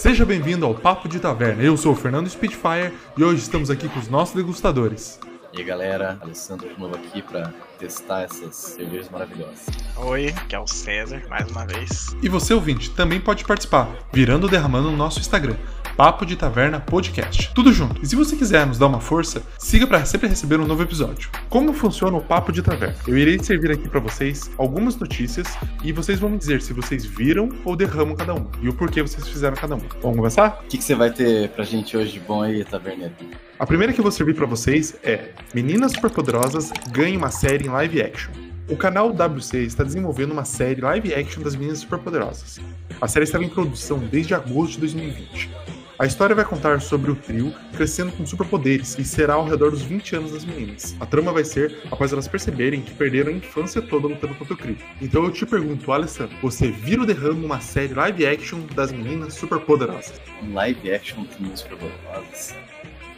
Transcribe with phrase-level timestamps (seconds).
[0.00, 1.62] Seja bem-vindo ao Papo de Taverna.
[1.62, 5.20] Eu sou o Fernando Spitfire e hoje estamos aqui com os nossos degustadores.
[5.52, 9.66] E aí galera, Alessandro de novo aqui para testar essas cervejas maravilhosas.
[9.98, 12.16] Oi, que é o César, mais uma vez.
[12.22, 15.56] E você, ouvinte, também pode participar, virando ou derramando no nosso Instagram,
[16.00, 17.52] Papo de Taverna Podcast.
[17.54, 18.02] Tudo junto.
[18.02, 21.28] E se você quiser nos dar uma força, siga para sempre receber um novo episódio.
[21.50, 22.96] Como funciona o Papo de Taverna?
[23.06, 25.46] Eu irei servir aqui para vocês algumas notícias
[25.84, 29.02] e vocês vão me dizer se vocês viram ou derramam cada um e o porquê
[29.02, 29.82] vocês fizeram cada um.
[30.00, 30.62] Vamos começar?
[30.64, 33.12] O que, que você vai ter pra gente hoje de bom aí, Taverneiro?
[33.58, 37.68] A primeira que eu vou servir para vocês é Meninas Superpoderosas ganham uma série em
[37.68, 38.32] live action.
[38.70, 42.58] O canal WC está desenvolvendo uma série live action das Meninas Superpoderosas.
[42.98, 45.50] A série estava em produção desde agosto de 2020.
[46.00, 49.82] A história vai contar sobre o trio crescendo com superpoderes e será ao redor dos
[49.82, 50.96] 20 anos das meninas.
[50.98, 54.56] A trama vai ser após elas perceberem que perderam a infância toda lutando contra o
[54.56, 54.78] crime.
[54.98, 59.34] Então eu te pergunto, Alessandro, você vira o derramo uma série live action das meninas
[59.34, 60.18] superpoderosas?
[60.50, 62.54] Live action das meninas superpoderosas?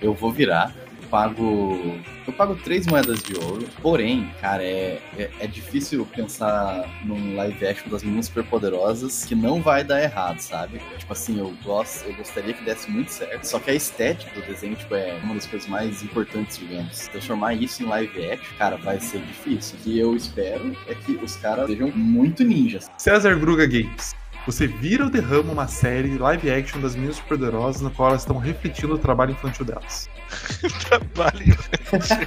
[0.03, 0.75] eu vou virar,
[1.13, 2.01] pago.
[2.27, 3.69] Eu pago três moedas de ouro.
[3.83, 9.61] Porém, cara, é, é, é, difícil pensar num live action das meninas superpoderosas que não
[9.61, 10.81] vai dar errado, sabe?
[10.97, 13.45] Tipo assim, eu gosto, eu gostaria que desse muito certo.
[13.45, 17.09] Só que a estética do desenho, tipo, é uma das coisas mais importantes, digamos.
[17.09, 19.79] Transformar isso em live action, cara, vai ser difícil.
[19.79, 22.91] O que eu espero é que os caras sejam muito ninjas.
[22.97, 24.15] César Gruga Games.
[24.47, 28.39] Você vira ou derrama uma série live action das meninas superpoderosas na qual elas estão
[28.39, 30.09] refletindo o trabalho infantil delas.
[30.89, 32.27] trabalho infantil.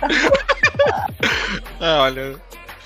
[1.80, 2.40] ah, olha,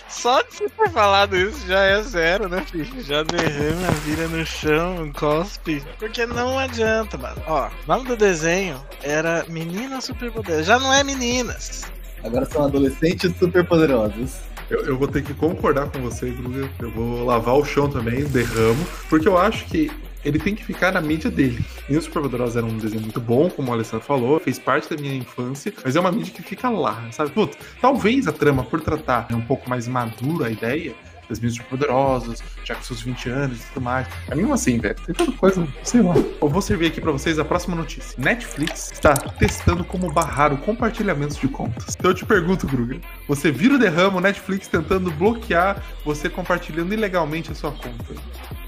[0.09, 3.01] só de você ter falado isso já é zero, né, filho?
[3.03, 5.83] Já derrama, vira no chão, cospe.
[5.97, 7.41] Porque não adianta, mano.
[7.47, 10.65] Ó, o nome do desenho era Meninas Superpoderosas.
[10.65, 11.85] Já não é Meninas.
[12.23, 14.39] Agora são adolescentes superpoderosos.
[14.69, 16.69] Eu, eu vou ter que concordar com você, Gruga.
[16.79, 19.91] Eu vou lavar o chão também, derramo, porque eu acho que
[20.23, 21.63] ele tem que ficar na mídia dele.
[21.89, 25.01] E o Superpoderosos era um desenho muito bom, como o Alessandro falou, fez parte da
[25.01, 27.31] minha infância, mas é uma mídia que fica lá, sabe?
[27.31, 30.93] Putz, talvez a trama, por tratar é um pouco mais madura a ideia,
[31.29, 34.07] das meninas poderosas, já com seus 20 anos e tudo mais.
[34.29, 34.95] É mesmo assim, velho.
[35.05, 36.15] Tem tanta coisa, sei lá.
[36.15, 38.15] Eu vou servir aqui para vocês a próxima notícia.
[38.17, 41.95] Netflix está testando como barrar o compartilhamento de contas.
[41.97, 47.51] Então eu te pergunto, Gruger, você vira o derramo Netflix tentando bloquear você compartilhando ilegalmente
[47.51, 48.15] a sua conta?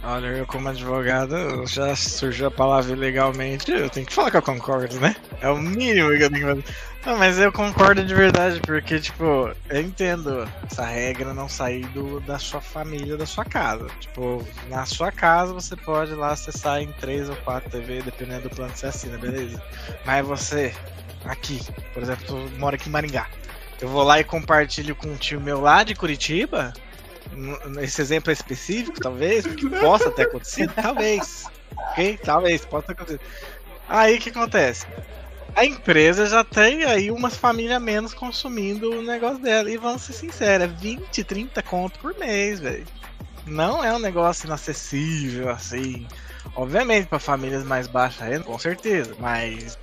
[0.03, 1.35] Olha, eu como advogado,
[1.67, 5.15] já surgiu a palavra ilegalmente, eu tenho que falar que eu concordo, né?
[5.39, 6.75] É o mínimo que eu tenho que fazer.
[7.03, 12.19] Não, mas eu concordo de verdade, porque, tipo, eu entendo essa regra não sair do,
[12.19, 13.87] da sua família, da sua casa.
[13.99, 18.55] Tipo, na sua casa você pode lá acessar em 3 ou 4 TV, dependendo do
[18.55, 19.59] plano que você assina, beleza?
[20.05, 20.75] Mas você,
[21.25, 21.59] aqui,
[21.91, 23.27] por exemplo, mora aqui em Maringá.
[23.81, 26.71] Eu vou lá e compartilho com um tio meu lá de Curitiba.
[27.81, 31.45] Esse exemplo é específico, talvez, porque possa ter acontecido, talvez.
[31.75, 32.19] Ok?
[32.23, 33.21] Talvez, possa ter acontecido.
[33.89, 34.85] Aí o que acontece?
[35.55, 39.69] A empresa já tem aí umas famílias menos consumindo o negócio dela.
[39.69, 42.85] E vamos ser sinceros, é 20, 30 conto por mês, velho.
[43.45, 46.07] Não é um negócio inacessível, assim.
[46.55, 49.15] Obviamente, para famílias mais baixas renda, com certeza.
[49.19, 49.77] Mas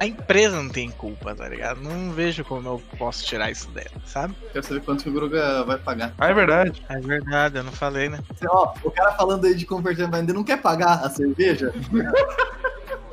[0.00, 1.80] a empresa não tem culpa, tá ligado?
[1.80, 4.34] Não vejo como eu posso tirar isso dela, sabe?
[4.52, 6.14] Quero saber quanto que o Gruga vai pagar.
[6.18, 6.82] Ah, é verdade.
[6.88, 8.18] É verdade, eu não falei, né?
[8.48, 11.72] Ó, o cara falando aí de converter, ainda não quer pagar a cerveja?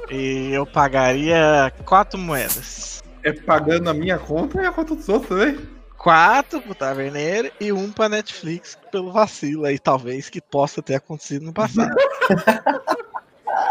[0.10, 3.04] E eu pagaria quatro moedas.
[3.24, 5.58] É pagando a minha conta e a conta dos outros também?
[5.98, 11.46] Quatro pro Taverneiro e um pra Netflix pelo vacilo aí, talvez, que possa ter acontecido
[11.46, 11.96] no passado.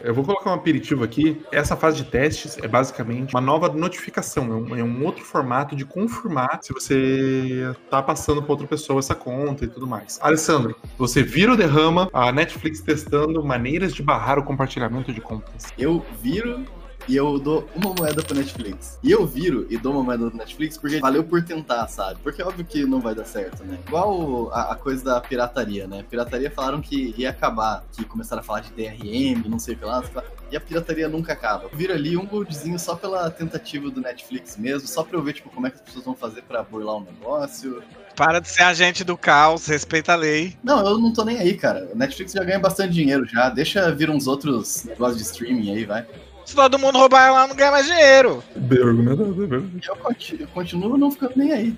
[0.04, 1.40] Eu vou colocar um aperitivo aqui.
[1.50, 4.44] Essa fase de testes é basicamente uma nova notificação.
[4.44, 8.98] É um, é um outro formato de confirmar se você tá passando para outra pessoa
[8.98, 10.18] essa conta e tudo mais.
[10.20, 15.72] Alessandro, você vira ou derrama a Netflix testando maneiras de barrar o compartilhamento de contas?
[15.78, 16.66] Eu viro
[17.08, 18.98] e eu dou uma moeda pro Netflix.
[19.02, 22.18] E eu viro e dou uma moeda pro Netflix porque valeu por tentar, sabe?
[22.22, 23.78] Porque é óbvio que não vai dar certo, né?
[23.86, 26.04] Igual a, a coisa da pirataria, né?
[26.08, 29.84] Pirataria falaram que ia acabar, que começaram a falar de DRM, não sei o que
[29.84, 30.02] lá,
[30.50, 31.64] e a pirataria nunca acaba.
[31.64, 35.34] Eu viro ali um goldzinho só pela tentativa do Netflix mesmo, só pra eu ver,
[35.34, 37.82] tipo, como é que as pessoas vão fazer pra burlar o um negócio.
[38.16, 40.56] Para de ser agente do caos, respeita a lei.
[40.62, 41.88] Não, eu não tô nem aí, cara.
[41.92, 43.48] O Netflix já ganha bastante dinheiro já.
[43.48, 46.06] Deixa vir uns outros negócios de streaming aí, vai.
[46.44, 48.42] Se todo mundo roubar ela, não ganha mais dinheiro.
[48.54, 49.80] Bem argumentado, é verdade.
[49.86, 51.76] Eu continuo, eu continuo não ficando nem aí.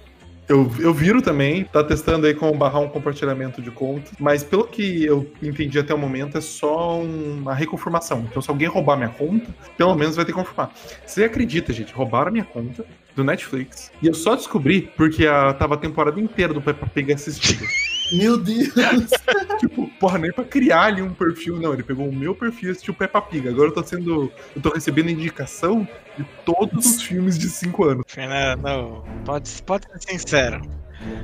[0.49, 4.65] Eu, eu viro também, tá testando aí como barrar um compartilhamento de contas, mas pelo
[4.65, 8.21] que eu entendi até o momento, é só uma reconfirmação.
[8.31, 10.73] Então, se alguém roubar minha conta, pelo menos vai ter que confirmar.
[11.05, 11.93] Você acredita, gente?
[11.93, 12.85] Roubaram a minha conta
[13.17, 17.13] do Netflix e eu só descobri porque a, tava a temporada inteira do Peppa Pig
[17.13, 17.67] assistida.
[18.13, 18.71] Meu Deus!
[19.59, 21.59] tipo, porra, nem pra criar ali um perfil.
[21.59, 23.49] Não, ele pegou o meu perfil e assistiu Peppa Pig.
[23.49, 24.33] Agora eu tô sendo.
[24.55, 25.87] Eu tô recebendo indicação
[26.17, 28.05] de todos os filmes de 5 anos.
[28.07, 30.63] Fernando, pode, pode ser sincero.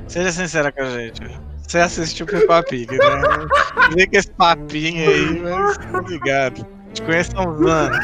[0.07, 1.21] Seja sincero com a gente.
[1.67, 2.97] Você assistiu Peppa Pig, né?
[3.95, 6.67] Vê que esse papinho aí, mas obrigado.
[6.93, 7.97] Te conheço há uns anos.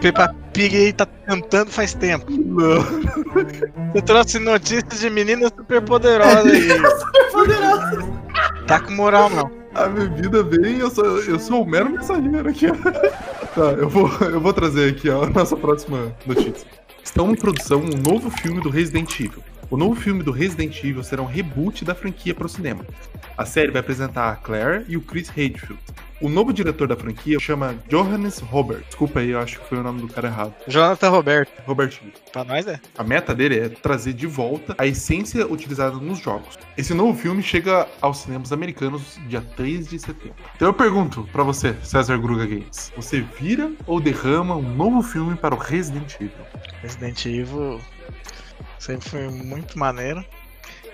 [0.00, 2.26] Peppa Pig aí tá tentando faz tempo.
[2.30, 2.82] Não.
[3.92, 6.68] Você trouxe notícias de meninas super poderosas aí.
[7.32, 8.12] Poderoso.
[8.66, 9.50] Tá com moral não.
[9.74, 12.66] A bebida vem eu sou, eu sou o mero mensageiro aqui.
[13.54, 16.66] tá, eu vou, eu vou trazer aqui ó, a nossa próxima notícia.
[17.04, 19.42] Está em produção um novo filme do Resident Evil.
[19.68, 22.86] O novo filme do Resident Evil será um reboot da franquia para o cinema.
[23.36, 25.78] A série vai apresentar a Claire e o Chris Hadfield.
[26.20, 28.84] O novo diretor da franquia chama Johannes Robert.
[28.86, 30.54] Desculpa aí, eu acho que foi o nome do cara errado.
[30.68, 31.50] Jonathan Roberto.
[31.66, 32.12] Robertinho.
[32.32, 32.80] Pra nós é.
[32.96, 36.58] A meta dele é trazer de volta a essência utilizada nos jogos.
[36.78, 40.36] Esse novo filme chega aos cinemas americanos dia 3 de setembro.
[40.54, 45.36] Então eu pergunto pra você, César Gruga Games: você vira ou derrama um novo filme
[45.36, 46.46] para o Resident Evil?
[46.82, 47.80] Resident Evil
[48.78, 50.24] sempre foi muito maneiro.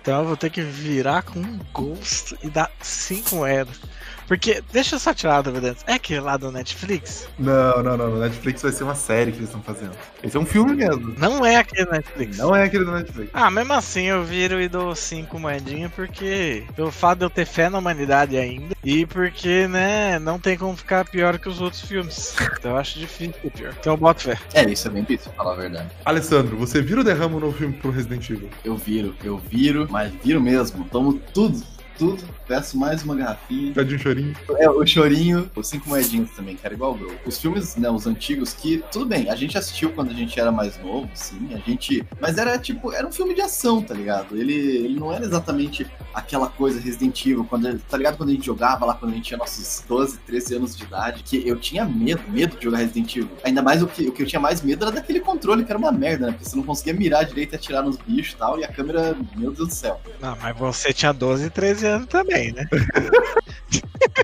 [0.00, 3.80] Então eu vou ter que virar com um gosto e dar 5 moedas.
[4.26, 5.84] Porque, deixa eu só tirar a dúvida antes.
[5.86, 7.28] É aquele lá do Netflix?
[7.38, 8.10] Não, não, não.
[8.10, 9.92] No Netflix vai ser uma série que eles estão fazendo.
[10.22, 11.14] Esse é um filme mesmo.
[11.18, 12.38] Não é aquele do Netflix.
[12.38, 13.30] Não é aquele do Netflix.
[13.32, 17.46] Ah, mesmo assim eu viro e dou 5 moedinhas porque pelo fato de eu ter
[17.46, 21.82] fé na humanidade ainda e porque, né, não tem como ficar pior que os outros
[21.82, 22.34] filmes.
[22.58, 23.74] Então eu acho difícil ser pior.
[23.78, 24.38] Então eu boto fé.
[24.54, 25.90] É, isso é bem difícil, pra falar a verdade.
[26.04, 28.48] Alessandro, você vira ou derrama novo filme pro Resident Evil?
[28.64, 30.84] Eu viro, eu viro, mas viro mesmo.
[30.90, 31.62] Tomo tudo,
[31.98, 32.22] tudo.
[32.46, 33.72] Peço mais uma garrafinha.
[33.72, 34.34] Pede um chorinho.
[34.58, 37.12] É, o chorinho, os cinco moedinhas também, cara, igual o Bro.
[37.26, 40.52] Os filmes, né, os antigos, que, tudo bem, a gente assistiu quando a gente era
[40.52, 42.04] mais novo, sim, a gente.
[42.20, 44.36] Mas era tipo, era um filme de ação, tá ligado?
[44.36, 48.16] Ele, ele não era exatamente aquela coisa Resident Evil, quando, tá ligado?
[48.16, 51.22] Quando a gente jogava lá, quando a gente tinha nossos 12, 13 anos de idade,
[51.22, 53.30] que eu tinha medo, medo de jogar Resident Evil.
[53.44, 55.78] Ainda mais o que, o que eu tinha mais medo era daquele controle, que era
[55.78, 56.32] uma merda, né?
[56.32, 59.16] Porque você não conseguia mirar direito e atirar nos bichos e tal, e a câmera,
[59.36, 60.00] meu Deus do céu.
[60.20, 62.66] Não, mas você tinha 12 e 13 anos também, né?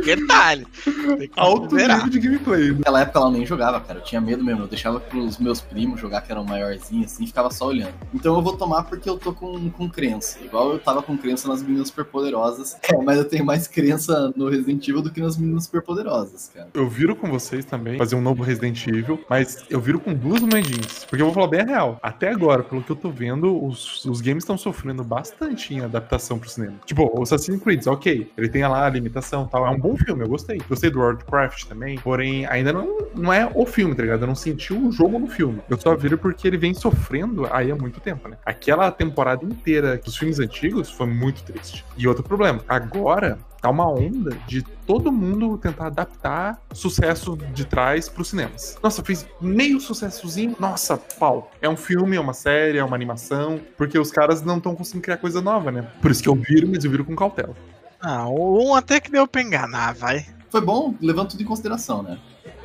[0.00, 0.66] Detalhe.
[0.84, 2.70] Tem que Alto nível de gameplay.
[2.70, 2.78] né?
[2.78, 3.98] Naquela época ela nem jogava, cara.
[3.98, 4.62] Eu tinha medo mesmo.
[4.62, 7.94] Eu deixava pros meus primos jogar, que eram maiorzinhos, assim, e ficava só olhando.
[8.14, 10.38] Então eu vou tomar porque eu tô com, com crença.
[10.42, 12.76] Igual eu tava com crença nas meninas superpoderosas.
[12.82, 16.68] É, mas eu tenho mais crença no Resident Evil do que nas meninas superpoderosas, cara.
[16.74, 20.40] Eu viro com vocês também, fazer um novo Resident Evil, mas eu viro com duas
[20.40, 21.04] moedinhas.
[21.04, 21.98] Porque eu vou falar bem a real.
[22.02, 26.38] Até agora, pelo que eu tô vendo, os, os games estão sofrendo bastante em adaptação
[26.38, 26.74] pro cinema.
[26.84, 29.66] Tipo, o Assassin's Creed, ok, ele tem lá a limitação e tal.
[29.66, 30.60] É um bom filme, eu gostei.
[30.68, 31.98] Gostei do Worldcraft também.
[31.98, 34.22] Porém, ainda não, não é o filme, tá ligado?
[34.22, 35.60] Eu não senti o jogo no filme.
[35.68, 38.36] Eu só viro porque ele vem sofrendo aí há muito tempo, né?
[38.46, 41.84] Aquela temporada inteira dos filmes antigos foi muito triste.
[41.96, 48.08] E outro problema, agora tá uma onda de todo mundo tentar adaptar sucesso de trás
[48.08, 48.76] pros cinemas.
[48.82, 51.50] Nossa, fez meio sucessozinho, nossa, pau.
[51.60, 55.04] É um filme, é uma série, é uma animação, porque os caras não estão conseguindo
[55.04, 55.86] criar coisa nova, né?
[56.00, 57.54] Por isso que eu viro, mas eu viro com cautela.
[58.02, 60.26] Ah, um até que deu pra enganar, vai.
[60.50, 62.18] Foi bom, levando tudo em consideração, né?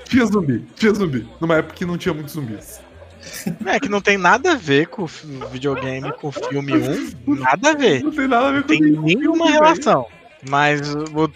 [0.06, 1.28] Tinha zumbi, tinha zumbi.
[1.40, 2.82] Numa época que não tinha muitos zumbis.
[3.66, 5.08] É que não tem nada a ver com o
[5.52, 6.74] videogame, com o filme
[7.28, 7.36] 1.
[7.36, 8.04] Nada a ver.
[8.04, 10.08] Não tem nada a ver com Tem nenhum nenhuma relação.
[10.48, 10.82] Mas,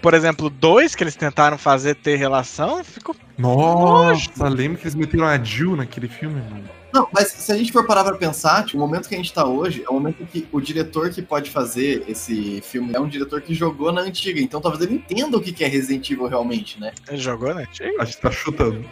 [0.02, 3.16] por exemplo, dois que eles tentaram fazer ter relação, ficou.
[3.38, 6.70] Nossa, lembra que eles meteram a Jill naquele filme, mano?
[6.94, 9.34] Não, mas se a gente for parar pra pensar, tipo, o momento que a gente
[9.34, 13.08] tá hoje é o momento que o diretor que pode fazer esse filme é um
[13.08, 14.42] diretor que jogou na antiga.
[14.42, 16.92] Então talvez ele entenda o que que é Resident Evil realmente, né?
[17.08, 17.66] Ele jogou, né?
[17.98, 18.86] Acho que tá chutando.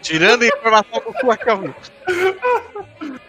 [0.00, 1.74] Tirando a informação do Furacão.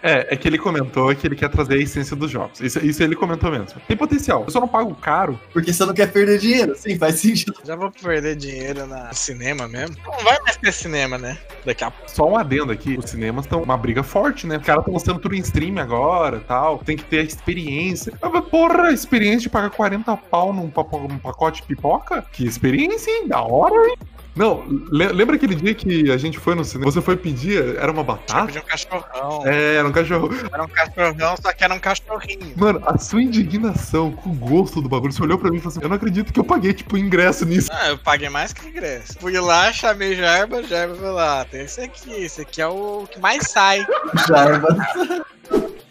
[0.07, 2.59] É, é que ele comentou que ele quer trazer a essência dos jogos.
[2.61, 3.67] Isso, isso ele comentou mesmo.
[3.87, 4.43] Tem potencial.
[4.43, 5.39] Eu só não pago caro.
[5.51, 6.75] Porque você não quer perder dinheiro.
[6.75, 7.55] Sim, faz sentido.
[7.65, 9.95] Já vou perder dinheiro na cinema mesmo.
[10.05, 11.37] Não vai mais ter cinema, né?
[11.65, 12.11] Daqui a pouco.
[12.11, 12.97] Só um adendo aqui.
[13.03, 14.57] Os cinemas estão uma briga forte, né?
[14.57, 16.77] Os caras estão lançando tudo em stream agora tal.
[16.77, 18.13] Tem que ter a experiência.
[18.21, 22.23] Ah, mas, Porra, a experiência de pagar 40 pau num, papo- num pacote de pipoca?
[22.31, 23.27] Que experiência, hein?
[23.27, 23.95] Da hora, hein?
[24.35, 26.91] Não, le- lembra aquele dia que a gente foi no cinema?
[26.91, 28.47] Você foi pedir, era uma batata?
[28.47, 29.43] Pedir um cachorrão.
[29.47, 30.29] É, era um cachorro.
[30.51, 32.53] Era um cachorrão, só que era um cachorrinho.
[32.57, 35.71] Mano, a sua indignação com o gosto do bagulho, você olhou pra mim e falou
[35.71, 37.69] assim: Eu não acredito que eu paguei, tipo, ingresso nisso.
[37.71, 39.15] Ah, eu paguei mais que ingresso.
[39.19, 43.19] Fui lá, chamei Jarba, Jarba falou: ah, tem esse aqui, esse aqui é o que
[43.19, 43.85] mais sai.
[44.27, 44.75] Jarba.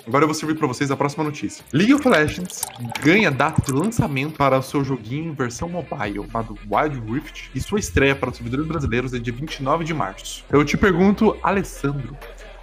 [0.06, 1.64] Agora eu vou servir pra vocês a próxima notícia.
[1.72, 2.62] League of Legends
[3.02, 7.60] ganha data de lançamento para o seu joguinho em versão mobile, chamado Wild Rift, e
[7.60, 10.44] sua estreia para os servidores brasileiros é dia 29 de março.
[10.50, 12.16] Eu te pergunto, Alessandro,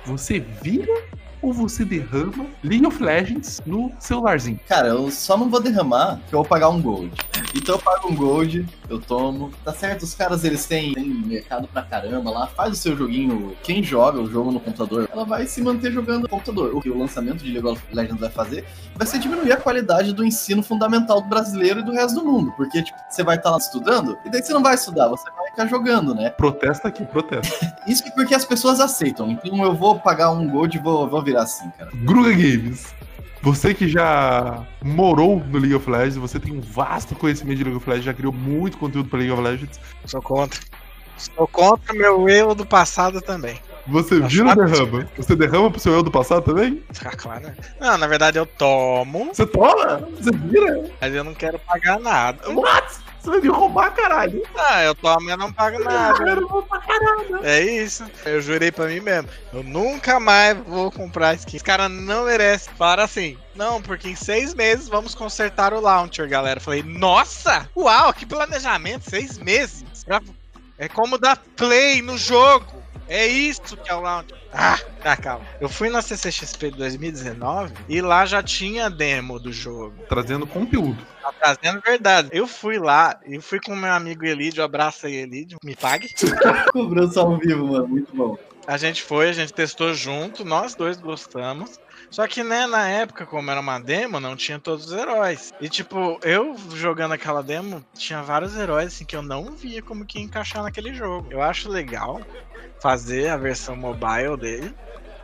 [0.05, 0.93] você vira
[1.41, 4.60] ou você derrama League of Legends no celularzinho?
[4.67, 7.12] Cara, eu só não vou derramar porque eu vou pagar um gold.
[7.55, 9.51] Então eu pago um gold, eu tomo.
[9.63, 12.48] Tá certo, os caras eles têm, têm mercado pra caramba lá.
[12.48, 13.55] Faz o seu joguinho.
[13.63, 16.75] Quem joga o jogo no computador, ela vai se manter jogando no computador.
[16.75, 20.13] O que o lançamento de League of Legends vai fazer vai ser diminuir a qualidade
[20.13, 22.51] do ensino fundamental do brasileiro e do resto do mundo.
[22.55, 25.50] Porque, tipo, você vai estar lá estudando e daí você não vai estudar, você vai
[25.51, 26.29] ficar jogando, né?
[26.31, 27.75] Protesta aqui, protesta.
[27.88, 29.29] Isso porque as pessoas aceitam.
[29.31, 31.91] Então eu vou pagar um gold e vou, vou virar assim, cara.
[31.93, 32.93] Gruga Games.
[33.43, 37.77] Você que já morou no League of Legends, você tem um vasto conhecimento de League
[37.77, 39.79] of Legends, já criou muito conteúdo para League of Legends.
[40.05, 40.60] Sou contra.
[41.17, 43.60] Sou contra meu erro do passado também.
[43.88, 45.10] Você Tá vira ou derrama?
[45.17, 46.84] Você derrama pro seu eu do passado também?
[47.03, 47.41] Ah, claro.
[47.41, 47.55] né?
[47.79, 50.08] Não, na verdade eu tomo, Você toma?
[50.20, 50.84] Você vira?
[51.01, 52.48] mas eu não quero pagar nada.
[52.51, 53.00] What?
[53.22, 54.42] Você vai me roubar, caralho.
[54.56, 56.28] Ah, eu tomo e não pago nada.
[56.28, 57.40] Eu não vou pra caralho.
[57.44, 58.04] É isso.
[58.25, 59.30] Eu jurei pra mim mesmo.
[59.54, 61.58] Eu nunca mais vou comprar skin.
[61.58, 62.74] Os caras não merecem.
[62.74, 63.38] Falaram assim.
[63.54, 66.58] Não, porque em seis meses vamos consertar o launcher, galera.
[66.60, 67.70] Eu falei, nossa!
[67.78, 69.08] Uau, que planejamento!
[69.08, 69.86] Seis meses!
[70.80, 72.81] É como dar play no jogo.
[73.12, 74.38] É isso que é o launcher.
[74.53, 75.46] Ah, tá, calma.
[75.60, 79.94] Eu fui na CCXP de 2019 e lá já tinha demo do jogo.
[80.08, 80.98] Trazendo conteúdo.
[81.22, 82.30] Tá trazendo verdade.
[82.32, 86.08] Eu fui lá, eu fui com meu amigo Elidio, abraço aí, Elidio, me pague.
[86.72, 87.86] Cobrança ao vivo, mano.
[87.89, 88.38] Muito bom.
[88.65, 91.82] A gente foi, a gente testou junto, nós dois gostamos.
[92.10, 95.51] Só que, né, na época, como era uma demo, não tinha todos os heróis.
[95.60, 100.06] E, tipo, eu jogando aquela demo, tinha vários heróis, assim, que eu não via como
[100.06, 101.27] que ia encaixar naquele jogo.
[101.30, 102.22] Eu acho legal
[102.82, 104.75] fazer a versão mobile dele.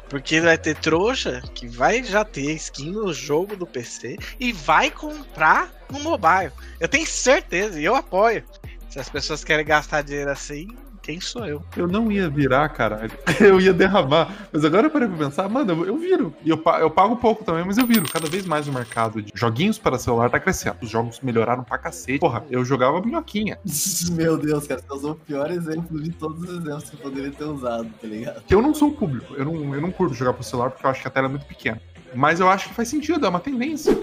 [0.09, 4.89] Porque vai ter trouxa que vai já ter skin no jogo do PC e vai
[4.89, 6.51] comprar no mobile.
[6.79, 8.43] Eu tenho certeza e eu apoio.
[8.89, 10.69] Se as pessoas querem gastar dinheiro assim,
[11.07, 11.63] quem sou eu?
[11.77, 13.09] Eu não ia virar, caralho.
[13.39, 14.49] Eu ia derramar.
[14.51, 16.33] Mas agora eu parei pra pensar, mano, eu, eu viro.
[16.43, 18.05] E eu, eu pago pouco também, mas eu viro.
[18.11, 20.75] Cada vez mais o mercado de joguinhos para celular tá crescendo.
[20.81, 22.19] Os jogos melhoraram pra cacete.
[22.19, 23.57] Porra, eu jogava minhoquinha.
[24.11, 27.31] Meu Deus, cara, você usou o pior exemplo de todos os exemplos que eu poderia
[27.31, 28.43] ter usado, tá ligado?
[28.43, 29.33] Que eu não sou um público.
[29.35, 31.29] Eu não, eu não curto jogar pro celular porque eu acho que a tela é
[31.29, 31.79] muito pequena.
[32.13, 33.97] Mas eu acho que faz sentido, é uma tendência.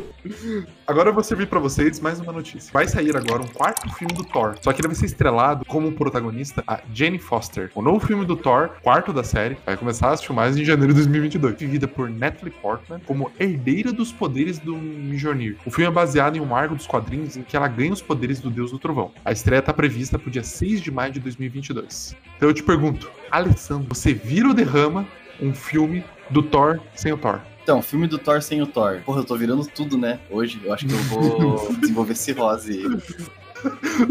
[0.87, 2.71] Agora eu vou servir pra vocês mais uma notícia.
[2.73, 4.57] Vai sair agora um quarto filme do Thor.
[4.61, 7.71] Só que ele vai ser estrelado como protagonista a Jane Foster.
[7.75, 11.01] O novo filme do Thor, quarto da série, vai começar as filmagens em janeiro de
[11.01, 11.59] 2022.
[11.59, 15.59] Vivida por Natalie Portman como herdeira dos poderes do Mjolnir.
[15.67, 18.41] O filme é baseado em um arco dos quadrinhos em que ela ganha os poderes
[18.41, 19.13] do Deus do Trovão.
[19.25, 22.17] A estreia tá prevista pro dia 6 de maio de 2022.
[22.37, 25.07] Então eu te pergunto, Alessandro, você vira ou derrama
[25.41, 27.41] um filme do Thor sem o Thor?
[27.65, 29.01] Então, filme do Thor sem o Thor.
[29.07, 30.21] Porra, eu tô virando tudo, né?
[30.31, 32.83] Hoje, eu acho que eu vou desenvolver cirrose.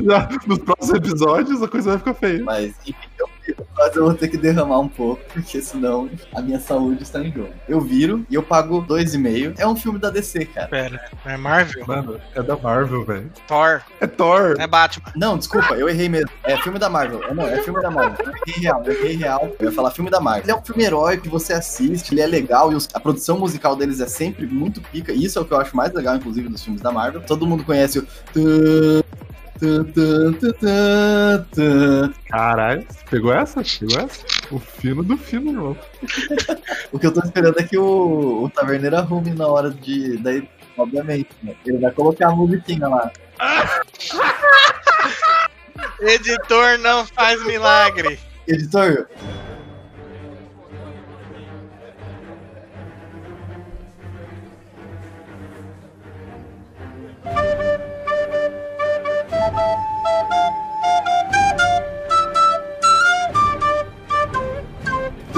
[0.03, 2.43] Já nos próximos episódios a coisa vai ficar feia.
[2.43, 2.95] Mas, enfim.
[3.77, 7.31] Mas eu vou ter que derramar um pouco, porque senão a minha saúde está em
[7.31, 7.49] jogo.
[7.67, 9.55] Eu viro e eu pago 2,5.
[9.57, 10.67] É um filme da DC, cara.
[10.67, 11.85] Pera, é Marvel?
[11.87, 13.31] Mano, é da Marvel, velho.
[13.47, 14.55] Thor, É Thor.
[14.59, 15.11] é Batman.
[15.15, 16.29] Não, desculpa, eu errei mesmo.
[16.43, 17.23] É filme da Marvel.
[17.23, 18.25] É, não, é filme da Marvel.
[18.25, 19.49] Eu errei real, eu errei real.
[19.59, 20.43] Eu ia falar filme da Marvel.
[20.43, 23.39] Ele é um filme heróico que você assiste, ele é legal e os- a produção
[23.39, 25.11] musical deles é sempre muito pica.
[25.11, 27.21] E isso é o que eu acho mais legal, inclusive, dos filmes da Marvel.
[27.21, 28.07] Todo mundo conhece o.
[32.29, 33.61] Caralho, pegou essa?
[33.79, 34.25] Pegou essa?
[34.51, 35.77] O fino do fino, irmão.
[36.91, 40.17] O que eu tô esperando é que o, o Taverneiro arrume na hora de.
[40.17, 41.55] Daí, obviamente, né?
[41.65, 43.11] ele vai colocar a musiquinha lá.
[45.99, 48.19] Editor não faz milagre.
[48.47, 49.07] Editor,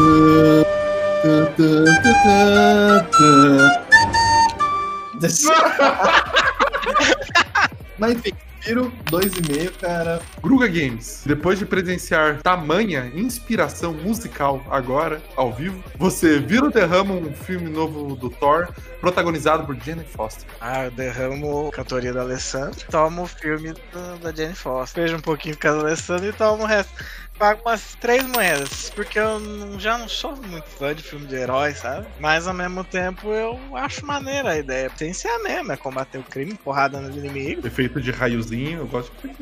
[7.98, 10.22] Mas enfim, viro 2,5, cara.
[10.42, 17.14] Gruga Games, depois de presenciar tamanha inspiração musical agora, ao vivo, você vira ou derrama
[17.14, 18.68] um filme novo do Thor,
[19.00, 20.46] protagonizado por Jane Foster.
[20.60, 23.74] Ah, eu derramo a cantoria do Alessandro, tomo o filme
[24.22, 26.92] da Jane Foster, vejo um pouquinho com a Alessandro e tomo o resto.
[27.38, 31.36] Pago umas três moedas, porque eu não- já não sou muito fã de filme de
[31.36, 32.08] herói, sabe?
[32.18, 34.90] Mas ao mesmo tempo eu acho maneira a ideia.
[34.90, 37.66] Tem que ser a mesma, é combater o crime, porrada nos inimigos.
[37.66, 39.36] Efeito de raiozinho, eu gosto de.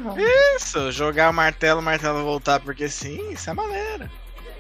[0.55, 4.09] Isso, jogar o martelo, o martelo voltar, porque sim, isso é maneira.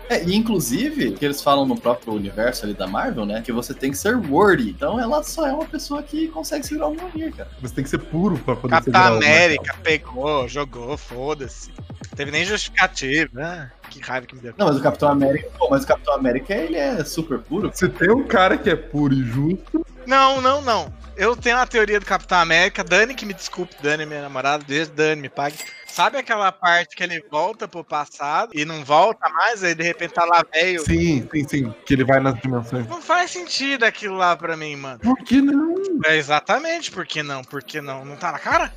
[0.09, 3.41] É, e inclusive, que eles falam no próprio universo ali da Marvel, né?
[3.41, 4.69] Que você tem que ser worthy.
[4.69, 7.49] Então ela só é uma pessoa que consegue segurar o Mjolnir, cara.
[7.61, 11.71] Você tem que ser puro pra poder Capitão segurar o América pegou, jogou, foda-se.
[12.15, 13.71] Teve nem justificativa, né?
[13.89, 14.53] Que raiva que me deu.
[14.57, 17.71] Não, mas o Capitão América, pô, mas o Capitão América ele é super puro.
[17.73, 20.93] Se tem um cara que é puro e justo, Não, não, não.
[21.15, 22.83] Eu tenho uma teoria do Capitão América.
[22.83, 25.57] Dani, que me desculpe, Dani, minha namorada, desde Dani, me pague.
[25.87, 30.15] Sabe aquela parte que ele volta pro passado e não volta mais, aí de repente
[30.15, 30.83] tá lá velho?
[30.83, 32.87] sim, sim, sim, que ele vai nas dimensões.
[32.87, 34.99] Não faz sentido aquilo lá pra mim, mano.
[34.99, 35.75] Por que não?
[36.05, 37.43] É exatamente, por que não?
[37.43, 38.03] Por que não?
[38.03, 38.73] Não tá na cara?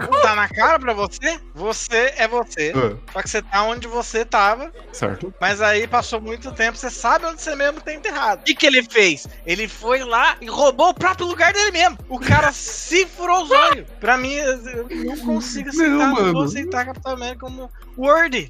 [0.00, 1.40] Não tá na cara pra você?
[1.54, 2.72] Você é você.
[2.74, 5.32] Ah, Só que você tá onde você tava, certo.
[5.40, 8.40] mas aí passou muito tempo, você sabe onde você mesmo tá enterrado.
[8.40, 9.26] O que, que ele fez?
[9.46, 11.98] Ele foi lá e roubou o próprio lugar dele mesmo.
[12.08, 13.86] O cara se furou os olhos.
[13.98, 18.48] Pra mim, eu não consigo aceitar, Não, não, vou aceitar Capitão América como Word.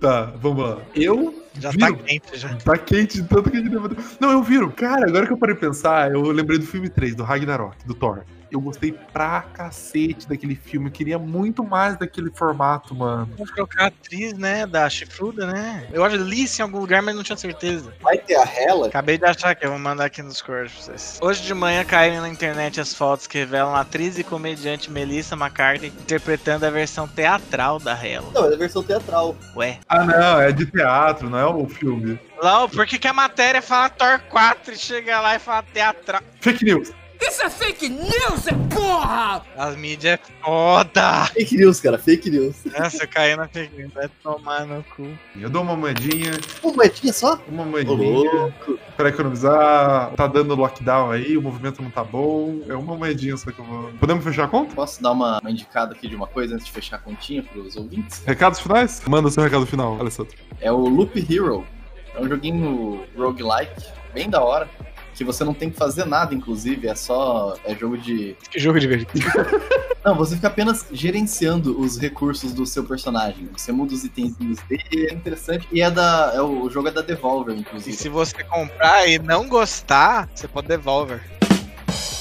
[0.00, 0.78] Tá, vamos lá.
[0.94, 1.96] Eu Já viro.
[1.96, 2.54] tá quente já.
[2.56, 3.98] Tá quente de tanto que a gente levantou.
[4.20, 4.70] Não, eu viro.
[4.72, 7.94] Cara, agora que eu parei de pensar, eu lembrei do filme 3, do Ragnarok, do
[7.94, 8.24] Thor.
[8.50, 10.86] Eu gostei pra cacete daquele filme.
[10.86, 13.28] Eu queria muito mais daquele formato, mano.
[13.36, 15.86] Vou trocar a atriz, né, da chifruda, né?
[15.92, 17.92] Eu acho que li isso em algum lugar, mas não tinha certeza.
[18.00, 18.86] Vai ter a Hela?
[18.86, 21.18] Acabei de achar que eu vou mandar aqui no Discord pra vocês.
[21.20, 25.34] Hoje de manhã caíram na internet as fotos que revelam a atriz e comediante Melissa
[25.34, 28.30] McCarthy interpretando a versão teatral da Hela.
[28.32, 29.36] Não, é a versão teatral.
[29.56, 29.78] Ué.
[29.86, 32.18] Ah, não, é de teatro, não é o filme.
[32.42, 36.22] Não, por que, que a matéria fala Thor 4 e chega lá e fala teatral?
[36.40, 36.92] Fake news.
[37.20, 39.44] Isso é fake news, é porra!
[39.56, 41.24] As mídias é foda!
[41.26, 42.54] Fake news, cara, fake news.
[42.78, 43.92] Nossa, eu caí na fake news.
[43.92, 45.08] Vai tomar no cu.
[45.34, 46.30] Eu dou uma moedinha,
[46.62, 47.40] Uma moedinha só?
[47.48, 47.96] uma Ô, moedinha.
[47.96, 48.78] louco.
[48.98, 52.62] Pra economizar, tá dando lockdown aí, o movimento não tá bom.
[52.68, 53.92] É uma moedinha só que eu vou.
[53.92, 54.74] Podemos fechar a conta?
[54.74, 57.76] Posso dar uma, uma indicada aqui de uma coisa antes de fechar a continha pros
[57.76, 58.24] ouvintes?
[58.26, 59.00] Recados finais?
[59.06, 60.34] Manda seu recado final, Alessandro.
[60.60, 61.64] É o Loop Hero.
[62.12, 64.68] É um joguinho roguelike, bem da hora.
[65.14, 67.56] Que você não tem que fazer nada, inclusive, é só.
[67.64, 68.36] É jogo de.
[68.50, 69.24] Que jogo divertido.
[70.04, 73.48] Não, você fica apenas gerenciando os recursos do seu personagem.
[73.54, 75.66] Você muda os itens dele, é interessante.
[75.72, 76.32] E é da.
[76.34, 77.96] É o, o jogo é da Devolver, E inclusive.
[77.96, 81.20] se você comprar e não gostar, você pode devolver.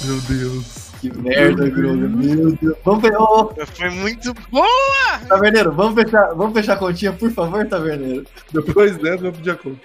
[0.03, 0.87] Meu Deus.
[0.99, 2.07] Que merda, Groga.
[2.07, 2.75] Meu Deus.
[2.83, 4.63] Vamos pe- Ô, Foi muito bom!
[5.27, 8.25] Taverneiro, vamos fechar, vamos fechar a continha, por favor, Taverneiro.
[8.51, 9.77] Depois dessa, eu vou pedir a conta.